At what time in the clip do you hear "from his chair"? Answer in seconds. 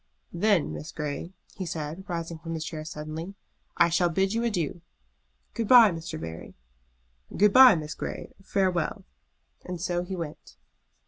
2.39-2.83